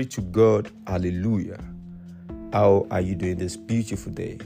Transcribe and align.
Glory 0.00 0.08
to 0.12 0.20
God. 0.22 0.72
Hallelujah. 0.86 1.62
How 2.54 2.86
are 2.90 3.02
you 3.02 3.14
doing 3.14 3.36
this 3.36 3.54
beautiful 3.54 4.10
day? 4.10 4.38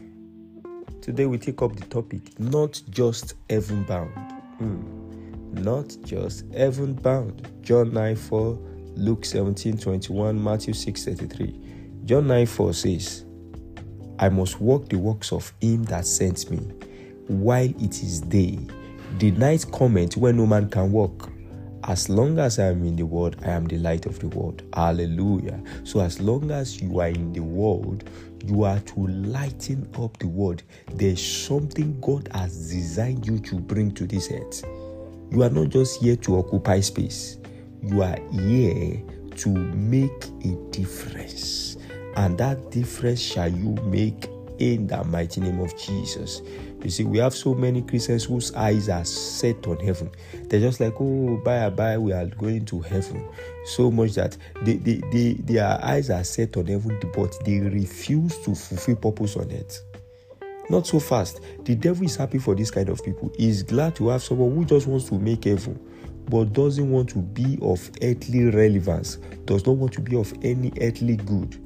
Today 1.01 1.27
we 1.27 1.39
take 1.39 1.63
up 1.63 1.77
the 1.77 1.87
topic 1.87 2.41
not 2.41 2.83
just 2.91 3.35
heaven 3.49 3.85
bound. 3.85 4.11
Hmm. 4.59 5.63
Not 5.63 5.97
just 6.03 6.53
heaven 6.53 6.95
bound. 6.95 7.49
John 7.63 7.93
9 7.93 8.17
4, 8.17 8.59
Luke 8.97 9.25
17 9.25 9.79
21, 9.79 10.43
Matthew 10.43 10.75
6 10.75 11.05
33. 11.05 11.61
John 12.05 12.27
9 12.27 12.47
4 12.47 12.75
says, 12.75 13.25
I 14.19 14.31
must 14.31 14.61
walk 14.61 14.89
the 14.89 14.99
works 14.99 15.31
of 15.31 15.53
him 15.61 15.85
that 15.85 16.05
sent 16.05 16.51
me 16.51 16.59
while 17.29 17.71
it 17.81 18.03
is 18.03 18.23
day. 18.23 18.59
The 19.19 19.31
night 19.31 19.67
cometh 19.73 20.17
when 20.17 20.37
no 20.37 20.47
man 20.47 20.69
can 20.69 20.91
walk. 20.91 21.31
As 21.87 22.09
long 22.09 22.39
as 22.39 22.59
I 22.59 22.69
am 22.69 22.83
in 22.85 22.97
the 22.97 23.05
world, 23.05 23.37
I 23.45 23.51
am 23.51 23.67
the 23.67 23.77
light 23.77 24.07
of 24.07 24.19
the 24.19 24.29
world. 24.29 24.63
Hallelujah. 24.73 25.63
So, 25.85 26.01
as 26.01 26.19
long 26.19 26.51
as 26.51 26.81
you 26.81 27.01
are 27.01 27.09
in 27.09 27.35
the 27.35 27.43
world, 27.43 28.09
you 28.43 28.65
are 28.65 28.81
to 28.81 29.07
lighten 29.07 29.87
up 29.99 30.19
the 30.19 30.29
world. 30.29 30.63
There's 30.95 31.23
something 31.23 32.01
God 32.01 32.31
has 32.33 32.71
designed 32.71 33.27
you 33.27 33.39
to 33.41 33.57
bring 33.57 33.93
to 33.93 34.07
this 34.07 34.31
earth. 34.33 34.65
You 35.31 35.43
are 35.43 35.51
not 35.51 35.69
just 35.69 36.01
here 36.01 36.17
to 36.17 36.39
occupy 36.39 36.81
space, 36.81 37.37
you 37.83 38.03
are 38.03 38.19
here 38.33 39.03
to 39.37 39.49
make 39.51 40.25
a 40.43 40.57
difference. 40.71 41.77
And 42.17 42.39
that 42.39 42.71
difference 42.71 43.21
shall 43.21 43.49
you 43.49 43.75
make 43.85 44.27
in 44.59 44.87
the 44.87 45.03
mighty 45.05 45.41
name 45.41 45.61
of 45.61 45.77
Jesus. 45.77 46.43
You 46.83 46.91
see, 46.91 47.05
we 47.05 47.19
have 47.19 47.35
so 47.35 47.55
many 47.55 47.83
Christians 47.83 48.25
whose 48.25 48.55
eyes 48.55 48.89
are 48.89 49.05
set 49.05 49.67
on 49.67 49.79
heaven. 49.79 50.11
They're 50.49 50.61
just 50.61 50.81
like, 50.81 50.95
oh, 51.01 51.41
by 51.45 51.57
and 51.57 51.77
by, 51.77 51.97
we 51.97 52.13
are 52.13 52.27
going 52.27 52.67
to 52.67 52.81
heaven. 52.81 53.27
So 53.65 53.91
much 53.91 54.13
that 54.15 54.37
they, 54.63 54.75
they, 54.75 55.01
they, 55.11 55.33
their 55.35 55.83
eyes 55.83 56.11
are 56.11 56.25
set 56.25 56.57
on 56.57 56.67
heaven, 56.67 57.01
but 57.15 57.35
they 57.45 57.61
refuse 57.61 58.37
to 58.41 58.55
fulfill 58.55 58.97
purpose 58.97 59.37
on 59.37 59.51
earth. 59.51 59.83
Not 60.71 60.87
so 60.87 60.99
fast. 60.99 61.41
The 61.65 61.75
devil 61.75 62.05
is 62.05 62.17
happy 62.17 62.39
for 62.39 62.55
this 62.55 62.71
kind 62.71 62.89
of 62.89 63.05
people. 63.05 63.33
He's 63.37 63.63
glad 63.63 63.97
to 63.97 64.09
have 64.09 64.23
someone 64.23 64.55
who 64.55 64.65
just 64.65 64.87
wants 64.87 65.09
to 65.09 65.19
make 65.19 65.45
heaven, 65.45 65.79
but 66.29 66.53
doesn't 66.53 66.91
want 66.91 67.11
to 67.11 67.19
be 67.19 67.59
of 67.63 67.91
earthly 68.03 68.47
relevance, 68.47 69.17
does 69.45 69.67
not 69.67 69.77
want 69.77 69.93
to 69.95 70.01
be 70.01 70.17
of 70.17 70.33
any 70.43 70.73
earthly 70.81 71.17
good. 71.17 71.61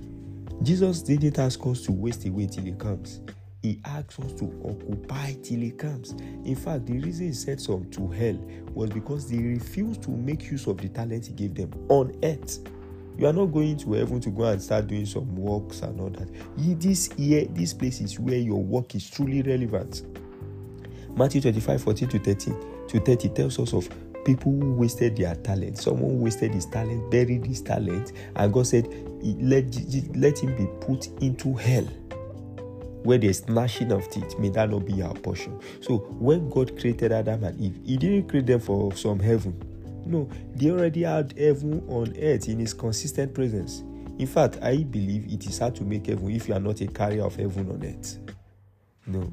Jesus 0.63 1.03
didn't 1.03 1.39
ask 1.39 1.65
us 1.67 1.83
to 1.83 1.93
waste 1.93 2.27
away 2.27 2.47
till 2.47 2.65
he 2.65 2.73
comes. 2.73 3.21
He 3.63 3.81
asks 3.85 4.19
us 4.21 4.33
to 4.35 4.45
occupy 4.65 5.35
till 5.43 5.61
he 5.61 5.71
comes. 5.71 6.13
In 6.45 6.57
fact, 6.57 6.87
the 6.87 6.99
reason 6.99 7.27
he 7.27 7.33
sent 7.33 7.61
some 7.61 7.89
to 7.91 8.09
hell 8.09 8.39
was 8.75 8.91
because 8.91 9.31
they 9.31 9.39
refused 9.39 10.03
to 10.05 10.11
make 10.11 10.51
use 10.51 10.67
of 10.67 10.79
the 10.79 10.89
talent 10.89 11.27
he 11.27 11.33
gave 11.33 11.55
them 11.55 11.71
on 11.89 12.13
earth. 12.23 12.61
You 13.17 13.27
are 13.27 13.33
not 13.33 13.47
going 13.47 13.77
to 13.79 13.93
heaven 13.95 14.21
to 14.21 14.31
go 14.31 14.45
and 14.45 14.63
start 14.63 14.87
doing 14.87 15.07
some 15.07 15.35
works 15.35 15.81
and 15.81 16.01
all 16.01 16.11
that. 16.11 16.29
This 16.57 17.11
here, 17.17 17.47
this 17.51 17.75
place 17.75 18.01
is 18.01 18.19
where 18.21 18.39
your 18.39 18.63
work 18.63 18.95
is 18.95 19.11
truly 19.11 19.43
relevant. 19.43 20.03
Matthew 21.17 21.41
25, 21.41 21.83
14 21.83 22.09
to 22.11 22.19
13 22.21 22.87
to 22.89 23.01
30 23.01 23.29
tells 23.31 23.59
us 23.59 23.73
of 23.73 23.89
people 24.25 24.53
who 24.53 24.75
wasted 24.75 25.17
their 25.17 25.35
talent. 25.37 25.79
Someone 25.79 26.21
wasted 26.21 26.55
his 26.55 26.67
talent, 26.67 27.11
buried 27.11 27.47
his 27.47 27.61
talent, 27.61 28.13
and 28.37 28.53
God 28.53 28.67
said, 28.67 28.87
Let, 29.23 29.65
let 30.17 30.39
him 30.39 30.57
be 30.57 30.67
put 30.85 31.07
into 31.23 31.55
hell 31.55 31.89
where 33.03 33.19
there's 33.19 33.49
gnashing 33.49 33.93
of 33.93 34.09
teeth. 34.11 34.39
May 34.39 34.51
that 34.51 34.71
not 34.71 34.85
be 34.85 35.03
our 35.03 35.15
portion. 35.15 35.59
So 35.81 35.99
when 36.19 36.51
God 36.51 36.79
created 36.79 37.13
Adam 37.13 37.45
and 37.45 37.61
Eve, 37.61 37.81
He 37.85 37.97
didn't 37.97 38.29
create 38.29 38.47
them 38.47 38.61
for 38.61 38.95
some 38.95 39.19
heaven. 39.19 39.63
No, 40.05 40.29
they 40.55 40.71
already 40.71 41.03
had 41.03 41.35
heaven 41.39 41.85
on 41.89 42.15
earth 42.21 42.49
in 42.49 42.59
His 42.59 42.75
consistent 42.75 43.35
presence. 43.35 43.83
In 44.19 44.27
fact, 44.27 44.59
I 44.63 44.79
believe 44.79 45.33
it 45.33 45.47
is 45.47 45.59
hard 45.59 45.77
to 45.77 45.85
make 45.85 46.07
heaven 46.07 46.31
if 46.31 46.49
you 46.49 46.55
are 46.55 46.61
not 46.61 46.81
a 46.81 46.87
carrier 46.87 47.25
of 47.25 47.37
heaven 47.37 47.71
on 47.71 47.85
earth. 47.85 48.19
No. 49.07 49.33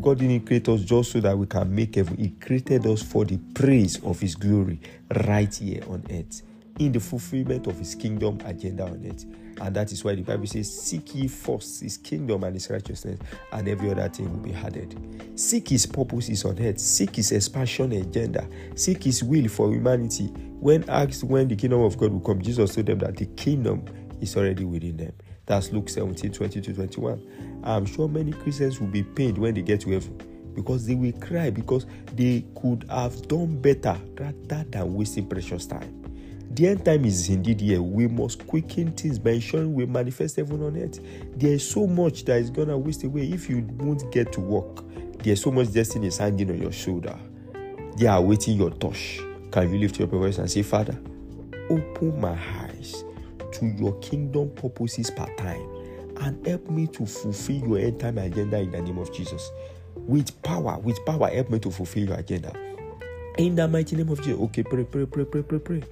God 0.00 0.18
didn't 0.18 0.46
create 0.46 0.68
us 0.68 0.82
just 0.82 1.12
so 1.12 1.20
that 1.20 1.36
we 1.36 1.46
can 1.46 1.74
make 1.74 1.96
heaven. 1.96 2.16
He 2.16 2.30
created 2.30 2.86
us 2.86 3.02
for 3.02 3.24
the 3.24 3.38
praise 3.54 4.02
of 4.02 4.20
His 4.20 4.34
glory 4.34 4.80
right 5.26 5.54
here 5.54 5.82
on 5.88 6.04
earth, 6.10 6.42
in 6.78 6.92
the 6.92 7.00
fulfillment 7.00 7.66
of 7.66 7.78
His 7.78 7.94
kingdom 7.94 8.38
agenda 8.44 8.84
on 8.84 9.04
earth. 9.06 9.24
And 9.60 9.76
that 9.76 9.92
is 9.92 10.02
why 10.04 10.14
the 10.14 10.22
Bible 10.22 10.46
says, 10.46 10.82
Seek 10.82 11.14
ye 11.14 11.28
first 11.28 11.82
his 11.82 11.96
kingdom 11.96 12.42
and 12.44 12.54
his 12.54 12.68
righteousness, 12.70 13.18
and 13.52 13.68
every 13.68 13.90
other 13.90 14.08
thing 14.08 14.30
will 14.30 14.40
be 14.40 14.54
added. 14.54 14.98
Seek 15.36 15.68
his 15.68 15.86
purposes 15.86 16.44
on 16.44 16.58
earth, 16.58 16.78
seek 16.78 17.16
his 17.16 17.30
expansion 17.32 17.92
agenda, 17.92 18.46
seek 18.74 19.04
his 19.04 19.22
will 19.22 19.48
for 19.48 19.70
humanity. 19.70 20.26
When 20.58 20.88
asked 20.88 21.24
when 21.24 21.48
the 21.48 21.56
kingdom 21.56 21.82
of 21.82 21.96
God 21.96 22.12
will 22.12 22.20
come, 22.20 22.40
Jesus 22.40 22.74
told 22.74 22.86
them 22.86 22.98
that 23.00 23.16
the 23.16 23.26
kingdom 23.26 23.84
is 24.20 24.36
already 24.36 24.64
within 24.64 24.96
them. 24.96 25.12
That's 25.46 25.72
Luke 25.72 25.88
17 25.88 26.32
20 26.32 26.60
to 26.60 26.72
21. 26.74 27.60
I'm 27.64 27.84
sure 27.84 28.08
many 28.08 28.32
Christians 28.32 28.80
will 28.80 28.88
be 28.88 29.02
pained 29.02 29.38
when 29.38 29.54
they 29.54 29.62
get 29.62 29.80
to 29.82 29.90
heaven 29.90 30.52
because 30.54 30.86
they 30.86 30.94
will 30.94 31.12
cry 31.12 31.50
because 31.50 31.86
they 32.14 32.44
could 32.60 32.84
have 32.88 33.26
done 33.28 33.60
better 33.60 33.98
rather 34.18 34.64
than 34.64 34.94
wasting 34.94 35.26
precious 35.26 35.66
time. 35.66 35.98
The 36.50 36.68
end 36.68 36.84
time 36.84 37.04
is 37.06 37.30
indeed 37.30 37.60
here. 37.60 37.80
We 37.80 38.06
must 38.08 38.46
quicken 38.46 38.92
things 38.92 39.18
by 39.18 39.30
ensuring 39.30 39.72
we 39.72 39.86
manifest 39.86 40.36
heaven 40.36 40.62
on 40.62 40.76
earth. 40.76 41.00
There 41.36 41.52
is 41.52 41.68
so 41.68 41.86
much 41.86 42.24
that 42.26 42.38
is 42.38 42.50
gonna 42.50 42.76
waste 42.76 43.04
away 43.04 43.22
if 43.22 43.48
you 43.48 43.66
won't 43.78 44.12
get 44.12 44.32
to 44.34 44.40
work. 44.40 44.84
There's 45.22 45.42
so 45.42 45.50
much 45.50 45.72
destiny 45.72 46.08
is 46.08 46.18
hanging 46.18 46.50
on 46.50 46.60
your 46.60 46.72
shoulder. 46.72 47.18
They 47.96 48.06
are 48.06 48.20
waiting 48.20 48.58
your 48.58 48.70
touch. 48.70 49.20
Can 49.50 49.72
you 49.72 49.78
lift 49.78 49.98
your 49.98 50.08
voice 50.08 50.38
and 50.38 50.50
say, 50.50 50.62
Father, 50.62 50.98
open 51.70 52.20
my 52.20 52.38
eyes 52.60 53.04
to 53.62 53.68
your 53.80 53.96
kingdom 54.00 54.50
purposes 54.50 55.08
part 55.08 55.36
time 55.36 55.68
and 56.20 56.44
help 56.44 56.68
me 56.68 56.88
to 56.88 57.06
fulfill 57.06 57.68
your 57.68 57.78
end 57.78 58.00
time 58.00 58.18
agenda 58.18 58.58
in 58.58 58.72
the 58.72 58.82
name 58.82 58.98
of 58.98 59.12
Jesus. 59.12 59.50
With 59.94 60.42
power, 60.42 60.80
with 60.80 60.98
power, 61.06 61.28
help 61.28 61.50
me 61.50 61.60
to 61.60 61.70
fulfill 61.70 62.08
your 62.08 62.18
agenda. 62.18 62.52
In 63.38 63.54
the 63.54 63.68
mighty 63.68 63.94
name 63.94 64.08
of 64.08 64.18
Jesus. 64.18 64.40
Okay, 64.40 64.64
pray, 64.64 64.82
pray, 64.82 65.06
pray, 65.06 65.24
pray, 65.24 65.42
pray, 65.42 65.58
pray. 65.60 65.82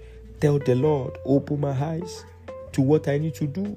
Tell 0.40 0.58
the 0.58 0.74
Lord, 0.74 1.16
open 1.24 1.60
my 1.60 1.70
eyes 1.70 2.24
to 2.72 2.82
what 2.82 3.06
I 3.06 3.18
need 3.18 3.34
to 3.36 3.46
do, 3.46 3.76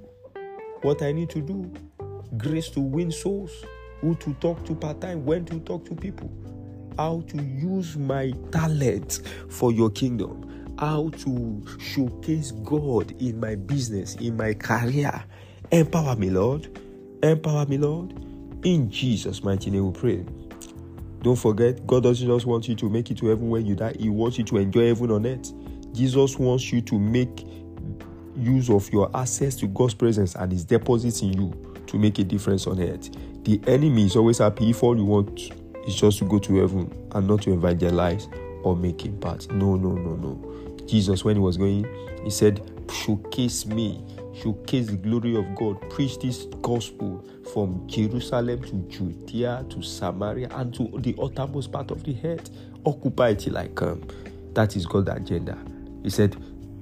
what 0.81 1.03
I 1.03 1.11
need 1.11 1.29
to 1.29 1.41
do. 1.41 1.71
Grace 2.37 2.69
to 2.69 2.79
win 2.79 3.11
souls, 3.11 3.63
who 4.01 4.15
to 4.15 4.33
talk 4.35 4.65
to 4.65 4.73
part 4.73 5.01
time, 5.01 5.23
when 5.23 5.45
to 5.45 5.59
talk 5.59 5.85
to 5.85 5.93
people, 5.93 6.31
how 6.97 7.23
to 7.27 7.37
use 7.43 7.95
my 7.95 8.33
talent 8.51 9.21
for 9.49 9.71
your 9.71 9.91
kingdom, 9.91 10.62
how 10.79 11.09
to 11.09 11.63
showcase 11.79 12.51
God 12.63 13.11
in 13.21 13.39
my 13.39 13.55
business, 13.55 14.15
in 14.15 14.37
my 14.37 14.53
career. 14.53 15.23
Empower 15.71 16.15
me, 16.15 16.29
Lord. 16.29 16.79
Empower 17.21 17.65
me, 17.65 17.77
Lord. 17.77 18.13
In 18.63 18.89
Jesus' 18.89 19.43
mighty 19.43 19.69
name 19.69 19.91
we 19.91 19.99
pray. 19.99 20.25
Don't 21.21 21.37
forget, 21.37 21.85
God 21.87 22.03
doesn't 22.03 22.27
just 22.27 22.45
want 22.45 22.67
you 22.67 22.75
to 22.75 22.89
make 22.89 23.09
it 23.09 23.17
to 23.19 23.27
heaven 23.27 23.49
when 23.49 23.65
you 23.65 23.75
die, 23.75 23.95
He 23.97 24.09
wants 24.09 24.37
you 24.37 24.43
to 24.45 24.57
enjoy 24.57 24.87
heaven 24.87 25.11
on 25.11 25.25
earth. 25.25 25.53
Jesus 25.93 26.37
wants 26.37 26.71
you 26.71 26.81
to 26.81 26.99
make 26.99 27.45
use 28.35 28.69
of 28.69 28.91
your 28.91 29.09
access 29.15 29.55
to 29.55 29.67
God's 29.67 29.93
presence 29.93 30.35
and 30.35 30.51
His 30.51 30.65
deposits 30.65 31.21
in 31.21 31.33
you 31.33 31.81
to 31.87 31.97
make 31.97 32.19
a 32.19 32.23
difference 32.23 32.67
on 32.67 32.81
earth. 32.81 33.09
The 33.43 33.61
enemy 33.67 34.05
is 34.05 34.15
always 34.15 34.39
happy 34.39 34.69
if 34.69 34.83
all 34.83 34.97
you 34.97 35.05
want 35.05 35.39
is 35.87 35.95
just 35.95 36.19
to 36.19 36.25
go 36.25 36.39
to 36.39 36.55
heaven 36.57 36.91
and 37.11 37.27
not 37.27 37.41
to 37.43 37.53
evangelize 37.53 38.27
or 38.63 38.75
make 38.75 39.05
impact. 39.05 39.51
No, 39.51 39.75
no, 39.75 39.91
no, 39.91 40.15
no. 40.15 40.85
Jesus, 40.87 41.23
when 41.23 41.35
he 41.35 41.41
was 41.41 41.57
going, 41.57 41.85
he 42.23 42.29
said, 42.29 42.61
Showcase 42.91 43.65
me, 43.65 44.03
showcase 44.41 44.87
the 44.87 44.97
glory 44.97 45.35
of 45.35 45.55
God, 45.55 45.77
preach 45.89 46.19
this 46.19 46.45
gospel 46.61 47.23
from 47.53 47.87
Jerusalem 47.87 48.61
to 48.63 48.97
Judea 48.97 49.65
to 49.69 49.81
Samaria 49.81 50.49
and 50.51 50.73
to 50.75 50.89
the 50.99 51.15
uttermost 51.21 51.71
part 51.71 51.91
of 51.91 52.03
the 52.03 52.15
earth. 52.23 52.49
Occupy 52.85 53.35
till 53.35 53.57
I 53.57 53.67
come. 53.69 54.05
That 54.53 54.75
is 54.75 54.85
God's 54.85 55.09
agenda. 55.09 55.57
He 56.03 56.09
said, 56.09 56.35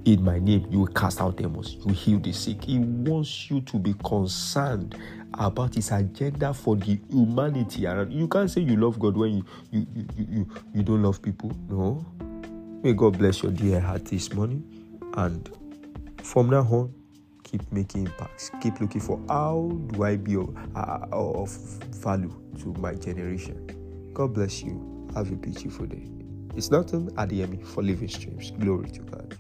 In 0.06 0.24
my 0.24 0.40
name, 0.40 0.68
you 0.70 0.80
will 0.80 0.88
cast 0.88 1.22
out 1.22 1.38
demons, 1.38 1.76
you 1.76 1.86
will 1.86 1.94
heal 1.94 2.20
the 2.20 2.32
sick. 2.34 2.64
He 2.64 2.80
wants 2.80 3.50
you 3.50 3.62
to 3.62 3.78
be 3.78 3.94
concerned 4.04 4.98
about 5.36 5.76
his 5.76 5.92
agenda 5.92 6.54
for 6.54 6.76
the 6.76 7.00
humanity 7.10 7.86
around. 7.86 8.12
You 8.12 8.28
can't 8.28 8.50
say 8.50 8.62
you 8.62 8.76
love 8.76 9.00
God 9.00 9.18
when 9.18 9.38
you 9.38 9.46
you, 9.72 9.88
you, 9.96 10.06
you, 10.18 10.48
you 10.76 10.84
don't 10.84 11.02
love 11.04 11.22
people. 11.22 11.52
No. 11.70 12.06
May 12.84 12.94
God 12.94 13.18
bless 13.18 13.44
your 13.44 13.52
dear 13.52 13.80
heart 13.80 14.06
this 14.06 14.34
morning. 14.34 14.64
And 15.16 15.50
from 16.24 16.50
now 16.50 16.62
on, 16.62 16.94
keep 17.44 17.70
making 17.72 18.08
impacts. 18.08 18.52
Keep 18.62 18.82
looking 18.82 19.02
for 19.02 19.20
how 19.28 19.70
do 19.88 20.04
I 20.04 20.18
be 20.18 20.36
of, 20.36 20.56
uh, 20.76 21.06
of 21.12 21.50
value 21.50 22.34
to 22.62 22.74
my 22.80 22.96
generation. 22.96 24.12
God 24.14 24.34
bless 24.34 24.64
you. 24.64 25.08
Have 25.16 25.32
a 25.32 25.36
beautiful 25.36 25.86
day. 25.86 26.08
It's 26.56 26.72
at 26.72 26.88
the 27.30 27.60
for 27.64 27.84
living 27.84 28.08
streams. 28.08 28.52
Glory 28.52 28.90
to 28.92 29.02
God. 29.02 29.38